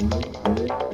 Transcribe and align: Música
Música 0.00 0.87